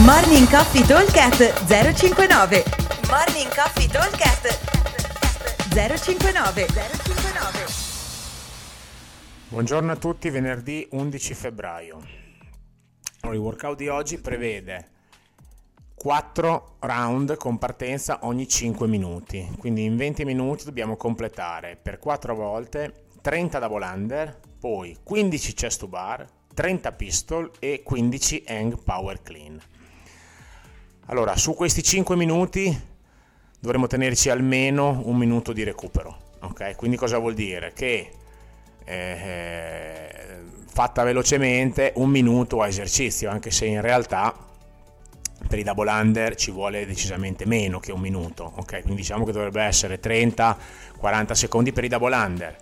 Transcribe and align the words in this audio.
Morning 0.00 0.48
Coffee 0.48 0.86
Talkcast 0.86 1.66
059 1.66 2.64
Morning 3.10 3.54
Coffee 3.54 3.86
Talkcast 3.86 4.58
059 5.68 6.66
059 6.66 7.66
Buongiorno 9.48 9.92
a 9.92 9.96
tutti, 9.96 10.30
venerdì 10.30 10.88
11 10.92 11.34
febbraio. 11.34 12.00
Il 13.24 13.36
workout 13.36 13.76
di 13.76 13.88
oggi 13.88 14.18
prevede 14.18 14.88
4 15.94 16.76
round 16.80 17.36
con 17.36 17.58
partenza 17.58 18.20
ogni 18.22 18.48
5 18.48 18.88
minuti, 18.88 19.46
quindi 19.58 19.84
in 19.84 19.98
20 19.98 20.24
minuti 20.24 20.64
dobbiamo 20.64 20.96
completare 20.96 21.76
per 21.76 21.98
4 21.98 22.34
volte 22.34 23.08
30 23.20 23.58
double 23.58 23.84
under, 23.84 24.40
poi 24.58 24.96
15 25.02 25.52
chest 25.52 25.80
to 25.80 25.86
bar, 25.86 26.26
30 26.54 26.92
pistol 26.92 27.50
e 27.58 27.82
15 27.84 28.44
hang 28.46 28.82
power 28.82 29.20
clean. 29.22 29.60
Allora, 31.06 31.36
su 31.36 31.54
questi 31.54 31.82
5 31.82 32.14
minuti 32.16 32.80
dovremo 33.58 33.86
tenerci 33.86 34.30
almeno 34.30 35.02
un 35.04 35.16
minuto 35.16 35.52
di 35.52 35.64
recupero. 35.64 36.30
Ok, 36.40 36.76
quindi 36.76 36.96
cosa 36.96 37.18
vuol 37.18 37.34
dire? 37.34 37.72
Che 37.74 38.10
eh, 38.84 40.10
fatta 40.66 41.02
velocemente 41.02 41.92
un 41.96 42.08
minuto 42.08 42.62
a 42.62 42.68
esercizio, 42.68 43.30
anche 43.30 43.50
se 43.50 43.66
in 43.66 43.80
realtà 43.80 44.34
per 45.48 45.58
i 45.58 45.64
double 45.64 45.90
under 45.90 46.34
ci 46.36 46.50
vuole 46.50 46.86
decisamente 46.86 47.44
meno 47.46 47.80
che 47.80 47.92
un 47.92 48.00
minuto. 48.00 48.52
Ok, 48.56 48.82
quindi 48.82 49.02
diciamo 49.02 49.24
che 49.24 49.32
dovrebbe 49.32 49.62
essere 49.62 50.00
30-40 50.00 51.32
secondi 51.32 51.72
per 51.72 51.84
i 51.84 51.88
double 51.88 52.14
under 52.14 52.56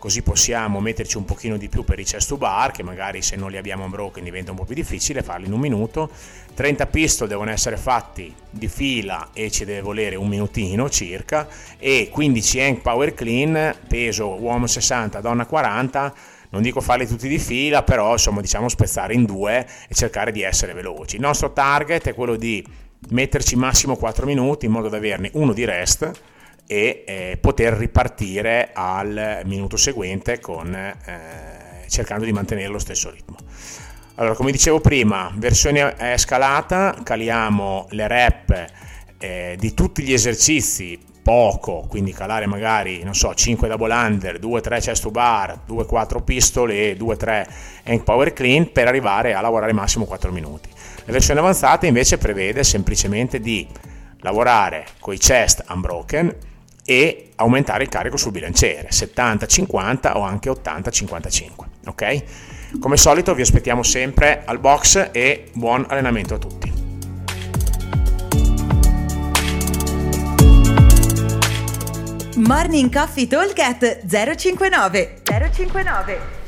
così 0.00 0.22
possiamo 0.22 0.80
metterci 0.80 1.18
un 1.18 1.26
pochino 1.26 1.58
di 1.58 1.68
più 1.68 1.84
per 1.84 2.00
i 2.00 2.04
chest 2.04 2.28
to 2.28 2.38
bar 2.38 2.72
che 2.72 2.82
magari 2.82 3.20
se 3.20 3.36
non 3.36 3.50
li 3.50 3.58
abbiamo 3.58 3.84
unbroken 3.84 4.24
diventa 4.24 4.50
un 4.50 4.56
po' 4.56 4.64
più 4.64 4.74
difficile 4.74 5.22
farli 5.22 5.46
in 5.46 5.52
un 5.52 5.60
minuto. 5.60 6.10
30 6.54 6.86
pistol 6.86 7.28
devono 7.28 7.50
essere 7.50 7.76
fatti 7.76 8.34
di 8.48 8.66
fila 8.66 9.28
e 9.34 9.50
ci 9.50 9.66
deve 9.66 9.82
volere 9.82 10.16
un 10.16 10.26
minutino 10.26 10.88
circa 10.88 11.46
e 11.78 12.08
15 12.10 12.60
hang 12.60 12.80
power 12.80 13.14
clean 13.14 13.76
peso 13.86 14.40
uomo 14.40 14.66
60 14.66 15.20
donna 15.20 15.44
40 15.44 16.14
non 16.50 16.62
dico 16.62 16.80
farli 16.80 17.06
tutti 17.06 17.28
di 17.28 17.38
fila 17.38 17.82
però 17.82 18.12
insomma 18.12 18.40
diciamo 18.40 18.68
spezzare 18.68 19.12
in 19.12 19.26
due 19.26 19.66
e 19.86 19.94
cercare 19.94 20.32
di 20.32 20.40
essere 20.40 20.72
veloci. 20.72 21.16
Il 21.16 21.22
nostro 21.22 21.52
target 21.52 22.08
è 22.08 22.14
quello 22.14 22.36
di 22.36 22.66
metterci 23.10 23.54
massimo 23.54 23.96
4 23.96 24.24
minuti 24.24 24.64
in 24.64 24.72
modo 24.72 24.88
da 24.88 24.96
averne 24.96 25.30
uno 25.34 25.52
di 25.52 25.64
rest 25.66 26.10
e 26.70 27.02
eh, 27.04 27.38
poter 27.40 27.72
ripartire 27.72 28.70
al 28.72 29.40
minuto 29.44 29.76
seguente 29.76 30.38
con, 30.38 30.72
eh, 30.72 31.88
cercando 31.88 32.24
di 32.24 32.30
mantenere 32.30 32.68
lo 32.68 32.78
stesso 32.78 33.10
ritmo. 33.10 33.38
Allora, 34.14 34.36
come 34.36 34.52
dicevo 34.52 34.78
prima, 34.78 35.32
versione 35.34 35.96
scalata, 36.16 36.96
caliamo 37.02 37.88
le 37.90 38.06
rep 38.06 38.66
eh, 39.18 39.56
di 39.58 39.74
tutti 39.74 40.04
gli 40.04 40.12
esercizi 40.12 40.96
poco, 41.20 41.86
quindi 41.88 42.12
calare 42.12 42.46
magari, 42.46 43.02
non 43.02 43.14
so, 43.16 43.34
5 43.34 43.66
double 43.66 43.92
under, 43.92 44.38
2-3 44.38 44.80
chest 44.80 45.02
to 45.02 45.10
bar, 45.10 45.62
2-4 45.68 46.22
pistole 46.22 46.90
e 46.90 46.96
2-3 46.96 47.46
hang 47.86 48.04
power 48.04 48.32
clean 48.32 48.70
per 48.70 48.86
arrivare 48.86 49.34
a 49.34 49.40
lavorare 49.40 49.72
massimo 49.72 50.04
4 50.04 50.30
minuti. 50.30 50.68
La 51.04 51.12
versione 51.12 51.40
avanzata 51.40 51.86
invece 51.86 52.16
prevede 52.16 52.62
semplicemente 52.62 53.40
di 53.40 53.66
lavorare 54.18 54.86
con 55.00 55.14
i 55.14 55.18
chest 55.18 55.64
unbroken 55.68 56.48
e 56.90 57.30
aumentare 57.36 57.84
il 57.84 57.88
carico 57.88 58.16
sul 58.16 58.32
bilanciere 58.32 58.88
70-50 58.88 60.16
o 60.16 60.22
anche 60.22 60.50
80-55 60.50 61.48
ok? 61.86 62.22
Come 62.80 62.96
solito 62.96 63.32
vi 63.32 63.42
aspettiamo 63.42 63.84
sempre 63.84 64.42
al 64.44 64.58
box 64.58 65.10
e 65.12 65.50
buon 65.52 65.86
allenamento 65.88 66.34
a 66.34 66.38
tutti. 66.38 66.72
Morning 72.38 72.92
Coffee 72.92 73.28
Talk 73.28 74.00
059 74.04 75.22
059 75.24 76.39